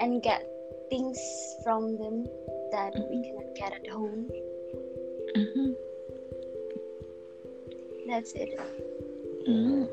and 0.00 0.22
get 0.22 0.42
things 0.88 1.20
from 1.62 1.96
them 2.00 2.26
that 2.72 2.96
we 3.12 3.22
cannot 3.22 3.54
get 3.54 3.72
at 3.76 3.86
home. 3.86 4.26
Mhm. 5.36 5.76
That's 8.08 8.32
it. 8.32 8.58
Mm. 9.46 9.86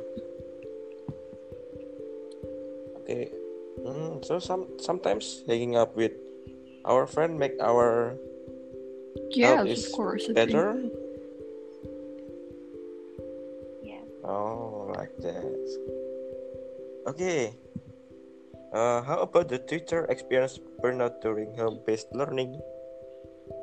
Okay. 3.03 3.29
Mm, 3.85 4.25
so 4.25 4.39
some 4.39 4.65
sometimes 4.81 5.45
hanging 5.45 5.77
up 5.77 5.93
with 5.95 6.17
our 6.87 7.05
friend 7.05 7.37
make 7.37 7.59
our 7.61 8.17
Yes, 9.31 9.67
is 9.67 9.85
of 9.85 9.91
course. 9.93 10.25
Better. 10.33 10.81
Yeah. 13.83 14.01
Oh, 14.23 14.89
like 14.95 15.13
that. 15.21 15.45
Okay. 17.07 17.53
Uh, 18.73 19.01
how 19.01 19.19
about 19.19 19.47
the 19.47 19.59
teacher 19.59 20.05
experience 20.09 20.59
burnout 20.83 21.21
during 21.21 21.55
home-based 21.55 22.07
learning? 22.13 22.59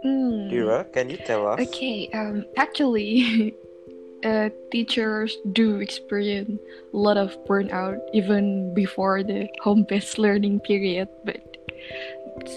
Mm. 0.04 0.50
Dira, 0.50 0.84
can 0.84 1.10
you 1.10 1.18
tell 1.18 1.46
us? 1.46 1.60
Okay, 1.60 2.08
um, 2.14 2.44
actually, 2.56 3.54
uh, 4.24 4.48
teachers 4.72 5.36
do 5.52 5.80
experience 5.80 6.60
a 6.92 6.96
lot 6.96 7.16
of 7.16 7.36
burnout 7.44 8.00
even 8.12 8.72
before 8.74 9.22
the 9.22 9.48
home-based 9.60 10.18
learning 10.18 10.60
period, 10.60 11.08
but 11.24 11.40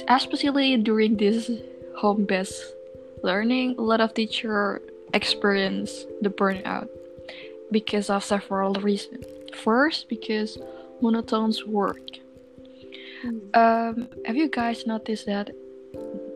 especially 0.07 0.75
during 0.77 1.17
this 1.17 1.51
home-based 1.97 2.73
learning, 3.23 3.75
a 3.77 3.81
lot 3.81 3.99
of 3.99 4.13
teachers 4.13 4.81
experience 5.13 6.05
the 6.21 6.29
burnout 6.29 6.87
because 7.71 8.09
of 8.09 8.23
several 8.23 8.73
reasons. 8.75 9.25
First, 9.53 10.07
because 10.09 10.57
monotonous 11.01 11.65
work. 11.65 11.99
Mm. 13.23 13.55
Um, 13.55 14.07
have 14.25 14.35
you 14.35 14.49
guys 14.49 14.85
noticed 14.85 15.25
that 15.25 15.49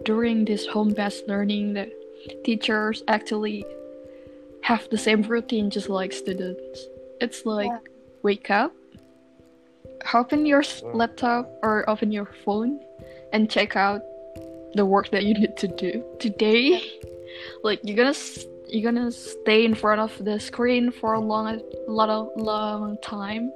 during 0.03 0.45
this 0.45 0.65
home-based 0.65 1.27
learning, 1.27 1.73
the 1.73 1.91
teachers 2.43 3.03
actually 3.07 3.65
have 4.63 4.87
the 4.89 4.97
same 4.97 5.21
routine 5.23 5.69
just 5.69 5.89
like 5.89 6.11
students? 6.13 6.87
It's 7.19 7.45
like 7.45 7.67
Yeah. 7.69 7.79
wake 8.23 8.49
up, 8.49 8.73
open 10.13 10.45
your 10.45 10.61
Mm. 10.61 10.95
laptop 10.95 11.45
or 11.61 11.87
open 11.89 12.11
your 12.11 12.29
phone, 12.45 12.79
and 13.33 13.49
check 13.49 13.75
out 13.75 14.01
the 14.73 14.85
work 14.85 15.09
that 15.11 15.23
you 15.23 15.33
need 15.33 15.57
to 15.57 15.67
do 15.67 16.03
today. 16.19 16.81
Like 17.63 17.79
you're 17.83 17.95
gonna 17.95 18.13
you're 18.67 18.83
gonna 18.91 19.09
stay 19.11 19.65
in 19.65 19.73
front 19.73 19.99
of 20.01 20.13
the 20.23 20.39
screen 20.39 20.91
for 20.91 21.13
a 21.13 21.19
long, 21.19 21.47
a 21.47 21.91
lot 21.91 22.09
of 22.09 22.29
long 22.35 22.97
time. 23.01 23.51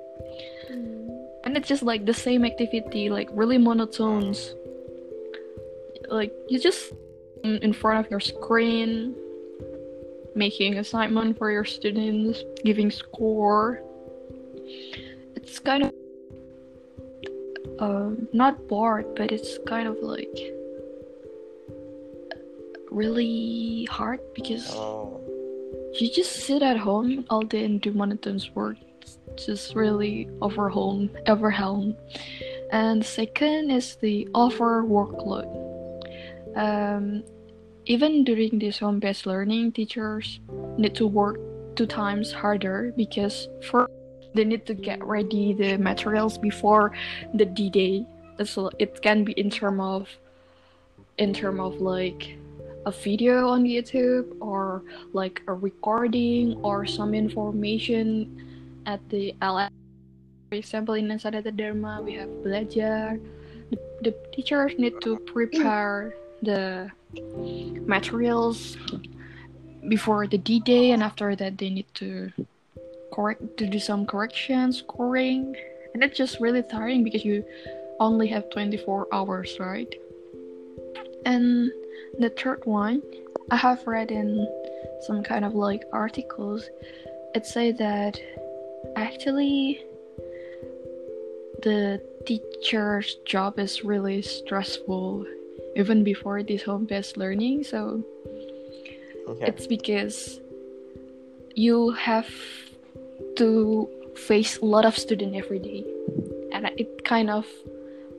And 1.46 1.56
it's 1.56 1.68
just 1.68 1.84
like 1.84 2.06
the 2.06 2.14
same 2.14 2.44
activity 2.44 3.10
like 3.10 3.30
really 3.34 3.58
monotones 3.58 4.54
like 6.10 6.34
you 6.50 6.60
just 6.60 6.94
in 7.44 7.74
front 7.74 8.04
of 8.04 8.10
your 8.10 8.20
screen 8.20 9.16
making 10.36 10.78
assignment 10.78 11.38
for 11.38 11.50
your 11.50 11.64
students 11.64 12.44
giving 12.64 12.92
score. 12.92 13.82
It's 15.36 15.60
kind 15.60 15.84
of 15.84 15.94
um 17.80 18.28
not 18.32 18.68
bored 18.68 19.16
but 19.16 19.32
it's 19.32 19.58
kind 19.66 19.88
of 19.88 19.98
like 20.02 20.38
really 22.92 23.86
hard 23.92 24.20
because 24.34 24.72
Oh, 24.74 25.20
you 26.00 26.10
just 26.10 26.32
sit 26.32 26.62
at 26.62 26.78
home 26.78 27.26
all 27.30 27.42
day 27.42 27.66
and 27.66 27.82
do 27.82 27.92
monotonous 27.92 28.50
work. 28.56 28.78
Just 29.36 29.76
really 29.76 30.30
overwhelm, 30.42 31.10
overwhelm. 31.28 31.96
And 32.72 33.06
second 33.06 33.72
is 33.72 33.96
the 33.98 34.28
over 34.34 34.84
workload. 34.84 35.48
Um, 36.56 37.24
even 37.86 38.24
during 38.24 38.60
this 38.60 38.80
home-based 38.80 39.26
learning, 39.26 39.74
teachers 39.74 40.40
need 40.78 40.96
to 40.96 41.06
work 41.06 41.40
two 41.76 41.86
times 41.86 42.32
harder 42.32 42.94
because 42.96 43.48
first 43.62 43.92
they 44.34 44.44
need 44.44 44.66
to 44.66 44.74
get 44.74 45.04
ready 45.04 45.54
the 45.54 45.78
materials 45.78 46.38
before 46.38 46.92
the 47.34 47.46
D-Day. 47.46 48.06
So 48.44 48.70
it 48.80 49.02
can 49.02 49.24
be 49.24 49.34
in 49.34 49.50
term 49.50 49.80
of 49.80 50.10
in 51.18 51.34
term 51.34 51.60
of 51.62 51.80
like 51.80 52.38
a 52.86 52.92
video 52.92 53.48
on 53.50 53.64
YouTube 53.64 54.36
or 54.42 54.84
like 55.14 55.42
a 55.48 55.54
recording 55.54 56.56
or 56.62 56.86
some 56.86 57.14
information 57.14 58.55
at 58.86 59.00
the 59.10 59.36
LS. 59.42 59.72
For 60.50 60.56
example, 60.56 60.94
in 60.96 61.08
Sanata 61.08 61.56
Dharma, 61.56 62.02
we 62.02 62.14
have 62.16 62.30
belajar. 62.44 63.20
The, 63.72 63.78
the 64.02 64.16
teachers 64.34 64.74
need 64.78 65.02
to 65.02 65.18
prepare 65.18 66.14
the 66.42 66.92
materials 67.86 68.78
before 69.88 70.28
the 70.28 70.38
D-Day, 70.38 70.92
and 70.92 71.02
after 71.04 71.36
that, 71.36 71.58
they 71.58 71.70
need 71.70 71.88
to 71.96 72.32
correct 73.14 73.58
to 73.58 73.66
do 73.68 73.80
some 73.80 74.06
corrections, 74.06 74.80
scoring, 74.80 75.56
and 75.94 76.04
it's 76.04 76.18
just 76.18 76.40
really 76.40 76.62
tiring 76.62 77.04
because 77.04 77.24
you 77.24 77.44
only 78.00 78.28
have 78.28 78.50
24 78.50 79.08
hours, 79.14 79.58
right? 79.60 79.94
And 81.26 81.72
the 82.20 82.30
third 82.30 82.66
one, 82.66 83.02
I 83.52 83.56
have 83.56 83.88
read 83.88 84.12
in 84.12 84.48
some 85.02 85.24
kind 85.24 85.46
of 85.46 85.56
like 85.56 85.84
articles, 85.94 86.70
it 87.34 87.46
say 87.46 87.72
that 87.74 88.20
actually 88.96 89.84
the 91.64 92.02
teacher's 92.26 93.16
job 93.26 93.60
is 93.60 93.84
really 93.84 94.22
stressful 94.22 95.26
even 95.76 96.04
before 96.04 96.44
this 96.44 96.64
home-based 96.64 97.18
learning. 97.18 97.64
So 97.64 98.04
okay. 99.28 99.46
it's 99.48 99.68
because 99.68 100.40
you 101.56 101.92
have 101.92 102.30
to 103.38 103.90
face 104.16 104.58
a 104.58 104.66
lot 104.66 104.86
of 104.86 104.98
student 104.98 105.36
every 105.36 105.60
day, 105.60 105.84
and 106.52 106.66
it 106.78 107.04
kind 107.04 107.30
of 107.30 107.46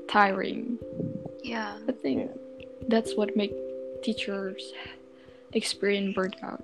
tiring. 0.08 0.78
Yeah. 1.42 1.78
I 1.88 1.92
think 1.92 2.30
that's 2.88 3.14
what 3.16 3.36
make 3.36 3.54
teachers 4.02 4.72
experience 5.52 6.16
burnout. 6.16 6.62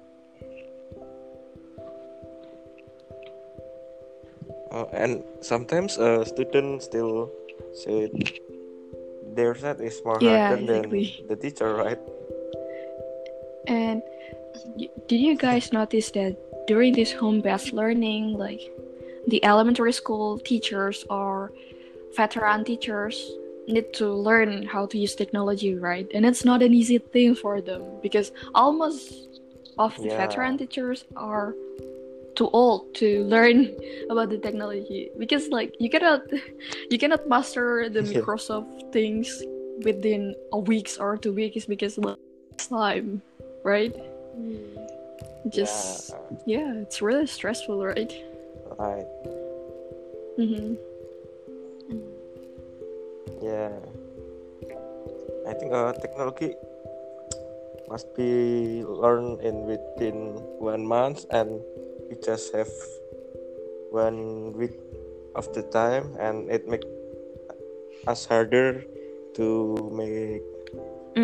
Oh, 4.73 4.89
and 4.93 5.23
sometimes 5.43 5.99
a 5.99 6.25
student 6.25 6.83
still 6.83 7.31
say 7.75 8.09
their 9.37 9.55
set 9.55 9.81
is 9.81 10.01
more 10.05 10.19
Yeah, 10.19 10.49
harder 10.49 10.65
than 10.65 10.89
the 11.29 11.37
teacher, 11.37 11.77
right? 11.77 11.99
And 13.69 14.03
did 15.09 15.21
you 15.21 15.37
guys 15.37 15.73
notice 15.73 16.11
that 16.13 16.37
during 16.67 16.95
this 16.95 17.13
home-based 17.13 17.73
learning, 17.73 18.39
like 18.39 18.61
the 19.29 19.45
elementary 19.45 19.93
school 19.93 20.39
teachers 20.39 21.05
or 21.11 21.53
veteran 22.17 22.65
teachers 22.65 23.31
need 23.69 23.93
to 23.95 24.09
learn 24.09 24.65
how 24.65 24.87
to 24.87 24.99
use 24.99 25.15
technology, 25.15 25.75
right? 25.75 26.09
And 26.15 26.25
it's 26.25 26.45
not 26.45 26.63
an 26.63 26.73
easy 26.73 26.99
thing 26.99 27.35
for 27.35 27.61
them 27.61 27.83
because 28.03 28.33
almost 28.55 29.29
of 29.79 29.95
the 29.97 30.09
Yeah. 30.09 30.17
veteran 30.17 30.59
teachers 30.59 31.05
are 31.17 31.55
too 32.35 32.49
old 32.53 32.95
to 32.95 33.25
learn 33.25 33.75
about 34.11 34.31
the 34.31 34.39
technology 34.39 35.11
because 35.19 35.49
like 35.49 35.75
you 35.79 35.91
cannot 35.91 36.23
you 36.91 36.99
cannot 36.99 37.29
master 37.29 37.89
the 37.89 38.03
Yeah. 38.07 38.21
Microsoft 38.21 38.93
things 38.93 39.43
within 39.85 40.35
a 40.53 40.59
weeks 40.59 40.99
or 40.99 41.17
two 41.17 41.33
weeks 41.33 41.65
because 41.67 41.99
like, 41.99 42.19
it's 42.53 42.67
time, 42.69 43.23
right? 43.65 43.95
Mm. 44.37 44.89
Just 45.49 46.15
yeah, 46.47 46.73
it's 46.75 47.03
really 47.03 47.27
stressful, 47.27 47.83
right? 47.83 48.13
Right. 48.79 49.09
Mm-hmm. 50.39 50.75
Mm. 51.91 52.13
Yeah. 53.43 53.75
I 55.47 55.53
think 55.55 55.73
uh, 55.73 55.93
technology 55.99 56.55
must 57.89 58.15
be 58.15 58.85
learned 58.87 59.41
in 59.43 59.67
within 59.67 60.39
one 60.63 60.87
month, 60.87 61.27
and 61.31 61.61
we 62.13 62.21
just 62.21 62.53
have 62.53 62.69
one 63.89 64.53
week 64.53 64.77
of 65.35 65.49
the 65.57 65.65
time, 65.73 66.13
and 66.21 66.51
it 66.53 66.69
make 66.69 66.85
us 68.07 68.29
harder 68.29 68.85
to 69.33 69.89
make 69.97 70.45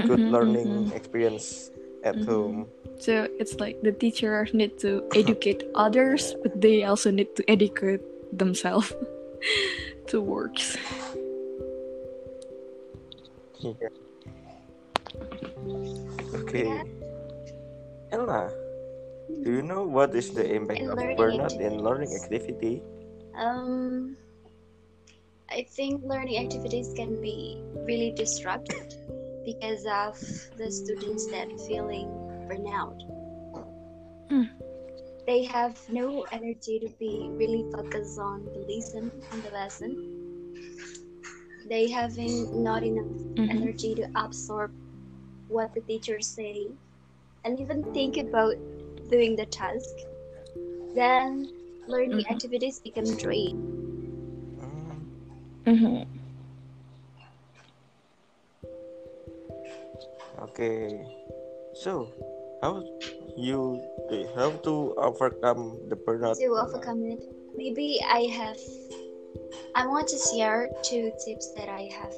good 0.08 0.24
Mhm, 0.24 0.32
learning 0.32 0.88
mhm. 0.88 0.96
experience 0.96 1.68
at 2.04 2.16
Mhm. 2.16 2.24
home. 2.24 2.72
So 2.96 3.28
it's 3.36 3.60
like 3.60 3.84
the 3.84 3.92
teachers 3.92 4.56
need 4.56 4.80
to 4.80 5.04
educate 5.12 5.60
others, 5.76 6.32
but 6.40 6.56
they 6.56 6.84
also 6.88 7.12
need 7.12 7.36
to 7.36 7.44
educate 7.44 8.00
themselves 8.32 8.96
to 10.08 10.24
works. 10.24 10.72
Yeah. 13.60 13.92
Okay. 16.32 16.80
Yeah. 18.12 18.67
Elna, 19.28 19.44
do 19.44 19.52
you 19.52 19.62
know 19.62 19.82
what 19.82 20.14
is 20.14 20.30
the 20.30 20.44
impact 20.54 20.80
In 20.80 20.90
of 20.90 20.96
learning 20.96 21.16
burnout 21.16 21.60
in 21.60 21.82
learning 21.82 22.14
activity? 22.14 22.82
Um, 23.36 24.16
I 25.50 25.62
think 25.62 26.02
learning 26.04 26.38
activities 26.38 26.92
can 26.96 27.20
be 27.20 27.62
really 27.86 28.12
disrupted 28.16 28.94
because 29.44 29.84
of 29.86 30.18
the 30.58 30.70
students 30.70 31.26
that 31.30 31.48
feeling 31.66 32.08
burnout. 32.48 32.96
Hmm. 34.28 34.44
They 35.26 35.44
have 35.44 35.78
no 35.90 36.22
energy 36.32 36.78
to 36.80 36.88
be 36.98 37.28
really 37.36 37.64
focused 37.72 38.18
on 38.18 38.44
the 38.44 38.64
lesson 38.68 39.12
on 39.32 39.42
the 39.42 39.50
lesson. 39.50 39.96
They 41.68 41.88
having 41.88 42.64
not 42.64 42.82
enough 42.82 43.12
Mhm. 43.36 43.50
energy 43.50 43.94
to 43.96 44.08
absorb 44.16 44.72
what 45.48 45.74
the 45.74 45.80
teachers 45.82 46.26
say 46.26 46.68
and 47.44 47.60
even 47.60 47.84
think 47.92 48.16
about 48.16 48.54
doing 49.08 49.36
the 49.36 49.46
task. 49.46 49.94
Then 50.94 51.48
learning 51.88 52.24
Mhm. 52.24 52.30
activities 52.30 52.80
become 52.80 53.08
drain. 53.16 53.56
Mm, 54.60 54.98
Mhm. 55.66 56.06
okay. 60.48 61.04
So, 61.74 62.10
how 62.62 62.82
you 63.36 63.80
how 64.34 64.50
to 64.66 64.94
overcome 64.98 65.78
the 65.88 65.96
burnout? 65.96 66.36
to 66.38 66.50
overcome 66.58 67.02
it 67.06 67.22
maybe 67.54 68.00
i 68.10 68.26
have 68.34 68.58
i 69.74 69.86
want 69.86 70.08
to 70.08 70.18
share 70.18 70.68
two 70.82 71.12
tips 71.24 71.52
that 71.54 71.68
i 71.68 71.86
have 71.86 72.14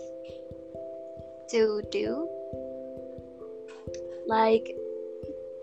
to 1.50 1.82
do 1.92 2.28
like 4.26 4.64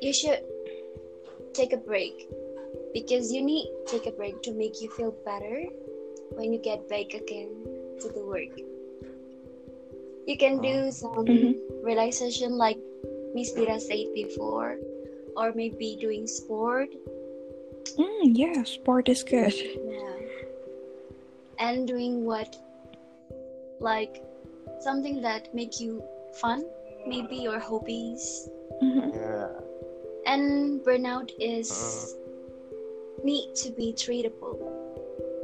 you 0.01 0.13
should 0.13 0.39
take 1.57 1.73
a 1.73 1.81
break 1.89 2.27
because 2.93 3.31
you 3.33 3.41
need 3.43 3.67
to 3.87 3.99
take 3.99 4.07
a 4.07 4.15
break 4.17 4.41
to 4.47 4.53
make 4.53 4.81
you 4.81 4.89
feel 4.97 5.13
better 5.25 5.63
when 6.37 6.53
you 6.53 6.59
get 6.59 6.87
back 6.89 7.13
again 7.21 7.51
to 8.01 8.09
the 8.17 8.23
work 8.33 8.53
you 10.27 10.37
can 10.37 10.59
do 10.61 10.91
some 10.91 11.25
Mhm. 11.25 11.53
relaxation 11.91 12.57
like 12.63 12.79
miss 13.35 13.53
dira 13.59 13.79
said 13.79 14.13
before 14.17 14.77
or 15.35 15.51
maybe 15.61 15.95
doing 16.07 16.27
sport 16.39 16.89
Mm, 17.97 18.31
yeah, 18.37 18.63
sport 18.63 19.09
is 19.09 19.23
good. 19.23 19.53
Yeah. 19.57 20.17
And 21.57 21.87
doing 21.87 22.25
what 22.25 22.55
like 23.79 24.21
something 24.81 25.21
that 25.21 25.53
make 25.53 25.79
you 25.79 26.03
fun, 26.41 26.65
maybe 27.07 27.37
your 27.37 27.59
hobbies. 27.59 28.49
Mhm. 28.83 29.13
Yeah. 29.15 29.49
And 30.27 30.81
burnout 30.83 31.31
is 31.39 31.71
Uh. 31.71 33.23
need 33.23 33.55
to 33.63 33.71
be 33.71 33.93
treatable. 33.95 34.59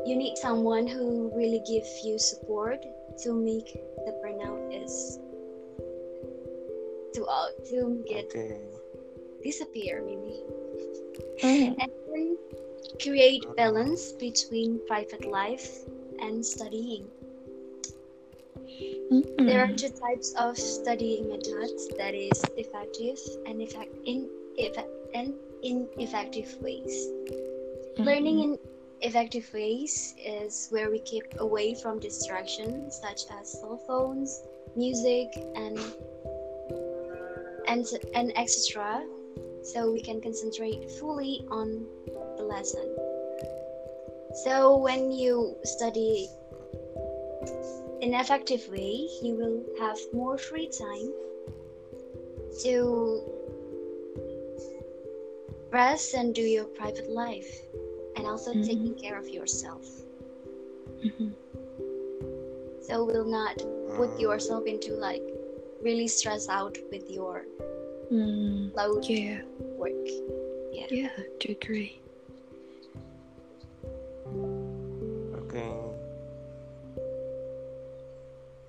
You 0.06 0.16
need 0.16 0.38
someone 0.38 0.88
who 0.88 1.32
really 1.36 1.64
give 1.66 1.88
you 2.04 2.20
support 2.20 2.84
to 3.24 3.34
make 3.34 3.72
the 4.06 4.12
burnout 4.22 4.84
is 4.84 5.20
to 7.16 7.24
uh, 7.26 7.50
to 7.72 8.04
get 8.08 8.26
Okay. 8.26 8.60
disappear 9.44 10.04
maybe. 10.04 10.44
Mhm. 11.44 11.76
and 11.80 11.92
then 12.08 12.38
create 13.02 13.44
balance 13.56 14.12
between 14.14 14.80
private 14.88 15.26
life 15.26 15.68
and 16.20 16.46
studying. 16.46 17.08
Mhm. 19.12 19.46
There 19.48 19.60
are 19.64 19.72
two 19.74 19.90
types 19.90 20.34
of 20.40 20.58
studying 20.58 21.28
methods 21.30 21.88
that 21.98 22.14
is 22.16 22.40
effective 22.58 23.20
and 23.46 23.62
effect 23.62 23.92
in 24.06 24.30
and 25.14 25.34
ineffective 25.64 26.56
ways. 26.62 27.08
Mhm. 27.98 28.06
Learning 28.06 28.40
in 28.40 28.60
effective 29.02 29.50
ways 29.54 30.16
is 30.18 30.68
where 30.70 30.90
we 30.90 31.00
keep 31.00 31.24
away 31.40 31.74
from 31.76 32.00
distractions 32.00 33.00
such 33.02 33.22
as 33.40 33.60
cell 33.60 33.78
phones, 33.88 34.42
music, 34.76 35.28
and 35.56 35.78
and 37.68 37.86
and 38.14 38.38
etc. 38.38 39.06
So 39.64 39.92
we 39.92 40.02
can 40.02 40.22
concentrate 40.22 40.92
fully 40.92 41.46
on 41.50 41.86
the 42.38 42.44
lesson. 42.44 42.88
So 44.44 44.78
when 44.78 45.12
you 45.12 45.56
study 45.64 46.30
in 48.02 48.14
effective 48.14 48.68
way, 48.70 49.08
you 49.22 49.36
will 49.36 49.64
have 49.80 49.98
more 50.12 50.38
free 50.38 50.68
time 50.68 51.14
to 52.64 53.33
rest 55.74 56.14
and 56.14 56.36
do 56.36 56.42
your 56.42 56.66
private 56.66 57.10
life 57.10 57.50
and 58.16 58.28
also 58.28 58.54
Mhm. 58.54 58.64
taking 58.64 58.94
care 58.94 59.18
of 59.18 59.28
yourself. 59.28 59.86
Mhm. 61.02 61.34
So 62.88 63.04
will 63.04 63.26
not 63.26 63.58
put 63.98 64.10
Mm, 64.10 64.20
yourself 64.20 64.66
into 64.68 64.94
like 64.94 65.24
really 65.82 66.08
stress 66.08 66.48
out 66.48 66.78
with 66.92 67.10
your 67.10 67.46
Mm, 68.12 68.72
load 68.78 69.06
yeah, 69.10 69.42
work. 69.82 70.08
yeah, 70.72 71.10
to 71.40 71.52
agree. 71.52 72.00
Okay. 75.42 75.70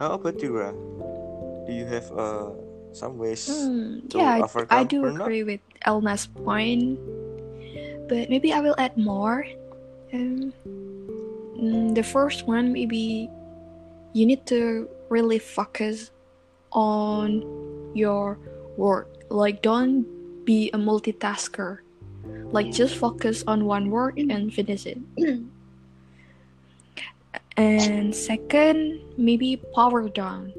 How 0.01 0.13
about 0.15 0.41
you, 0.43 0.57
Ra? 0.57 0.73
Do 1.67 1.73
you 1.73 1.85
have 1.87 2.09
uh 2.13 2.51
some 2.95 3.19
ways? 3.19 3.49
Mm, 3.49 4.09
to 4.11 4.19
yeah, 4.19 4.47
I, 4.71 4.81
I 4.81 4.85
do 4.85 5.05
agree 5.07 5.45
with 5.45 5.61
Elna's 5.83 6.27
point, 6.27 6.99
but 8.09 8.31
maybe 8.31 8.53
I 8.53 8.61
will 8.61 8.75
add 8.79 8.97
more. 8.97 9.47
Um, 10.13 10.53
mm, 11.59 11.95
the 11.95 12.03
first 12.03 12.47
one, 12.47 12.73
maybe 12.73 13.29
you 14.13 14.27
need 14.27 14.47
to 14.47 14.89
really 15.11 15.39
focus 15.39 16.11
on 16.73 17.43
your 17.95 18.39
work. 18.77 19.11
Like, 19.31 19.63
don't 19.63 20.07
be 20.45 20.71
a 20.71 20.79
multitasker. 20.79 21.79
Like, 22.53 22.71
just 22.71 22.97
focus 22.97 23.43
on 23.47 23.65
one 23.65 23.91
work 23.91 24.19
and 24.19 24.53
finish 24.53 24.87
it. 24.87 24.99
And 27.57 28.15
second, 28.15 29.01
maybe 29.17 29.63
power 29.75 30.09
down. 30.09 30.53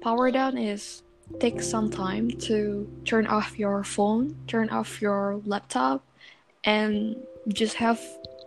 Power 0.00 0.30
down 0.30 0.56
is 0.56 1.03
take 1.40 1.62
some 1.62 1.90
time 1.90 2.30
to 2.30 2.88
turn 3.04 3.26
off 3.26 3.58
your 3.58 3.84
phone, 3.84 4.36
turn 4.46 4.68
off 4.70 5.00
your 5.00 5.40
laptop, 5.44 6.04
and 6.64 7.16
just 7.48 7.74
have 7.76 8.00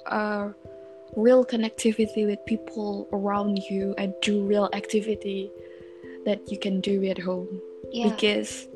a 0.08 0.52
real 1.15 1.45
connectivity 1.45 2.26
with 2.26 2.39
people 2.45 3.08
around 3.13 3.58
you 3.69 3.93
and 3.97 4.13
do 4.21 4.43
real 4.45 4.69
activity 4.73 5.52
that 6.26 6.52
you 6.52 6.60
can 6.60 6.82
do 6.82 7.04
at 7.06 7.17
home. 7.17 7.62
Yeah. 7.91 8.10
Because, 8.10 8.67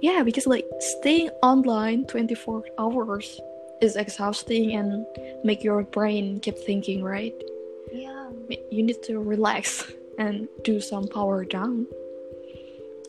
yeah, 0.00 0.22
because 0.22 0.46
like 0.46 0.66
staying 0.80 1.30
online 1.42 2.06
24 2.06 2.64
hours 2.78 3.40
is 3.80 3.96
exhausting 3.96 4.74
and 4.74 5.06
make 5.44 5.62
your 5.62 5.82
brain 5.84 6.40
keep 6.40 6.58
thinking, 6.58 7.02
right? 7.02 7.34
yeah. 7.92 8.28
you 8.70 8.82
need 8.82 9.02
to 9.02 9.18
relax 9.18 9.90
and 10.18 10.48
do 10.64 10.80
some 10.80 11.08
power 11.08 11.44
down 11.44 11.86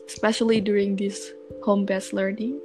especially 0.06 0.60
during 0.60 0.96
this 0.96 1.32
home-based 1.64 2.12
learning 2.12 2.60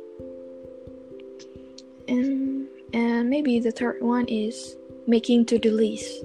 and 2.08 2.68
and 2.94 3.30
maybe 3.30 3.60
the 3.60 3.72
third 3.72 4.02
one 4.02 4.26
is 4.28 4.76
making 5.08 5.46
to-do 5.46 5.72
list 5.72 6.24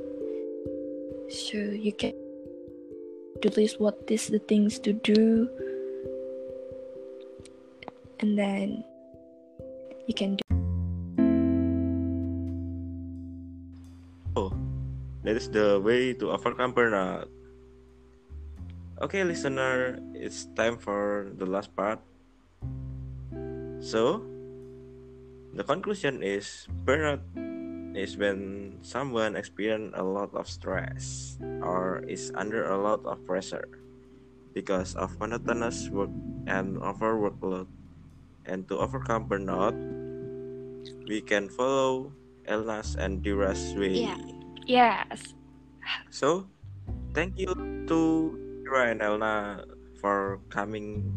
so 1.29 1.59
you 1.59 1.93
can 1.93 2.15
to 3.41 3.51
list 3.59 3.81
what 3.81 3.99
is 4.09 4.29
the 4.29 4.39
things 4.39 4.79
to 4.79 4.93
do 4.93 5.49
and 8.21 8.39
then 8.39 8.85
you 10.07 10.15
can 10.15 10.37
do 10.37 10.43
oh 14.37 14.53
That 15.23 15.39
is 15.39 15.47
the 15.51 15.79
way 15.79 16.15
to 16.19 16.35
overcome 16.35 16.75
burnout. 16.75 17.31
Uh, 17.31 17.42
Okay, 19.03 19.27
listener, 19.27 19.99
it's 20.15 20.47
time 20.55 20.79
for 20.79 21.27
the 21.35 21.43
last 21.43 21.75
part. 21.75 21.99
So, 23.83 24.23
the 25.59 25.67
conclusion 25.67 26.23
is 26.23 26.71
burnout 26.87 27.27
is 27.99 28.15
when 28.15 28.79
someone 28.87 29.35
experience 29.35 29.91
a 29.99 30.07
lot 30.07 30.31
of 30.39 30.47
stress 30.47 31.35
or 31.67 32.07
is 32.07 32.31
under 32.39 32.71
a 32.71 32.79
lot 32.79 33.03
of 33.03 33.19
pressure 33.27 33.67
because 34.55 34.95
of 34.95 35.19
monotonous 35.19 35.91
work 35.91 36.15
and 36.47 36.79
overworkload. 36.79 37.67
And 38.47 38.71
to 38.71 38.79
overcome 38.79 39.27
burnout, 39.27 39.75
we 41.11 41.27
can 41.27 41.51
follow 41.51 42.15
Elna's 42.47 42.95
and 42.95 43.19
Dira's 43.19 43.75
way. 43.75 44.07
Yeah. 44.07 44.19
yes 44.67 45.35
So, 46.11 46.47
thank 47.15 47.39
you 47.39 47.51
to 47.91 48.42
And 48.77 49.01
Elna 49.01 49.65
for 50.01 50.41
coming 50.49 51.13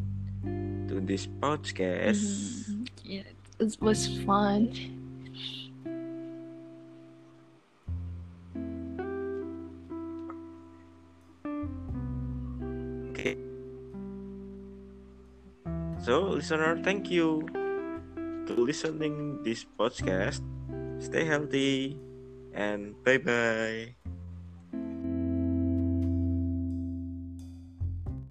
to 0.87 0.99
this 1.01 1.27
podcast. 1.27 2.21
Mhm. 2.67 2.87
Yeah, 3.03 3.27
it 3.59 3.77
was 3.81 4.07
fun. 4.27 4.69
Okay. 13.11 13.37
So, 16.05 16.37
listener, 16.37 16.77
thank 16.83 17.09
you 17.09 17.41
to 18.45 18.53
listening 18.53 19.41
this 19.43 19.65
podcast. 19.65 20.41
Stay 21.01 21.25
healthy 21.25 21.97
and 22.53 22.93
bye 23.03 23.17
bye. 23.17 23.95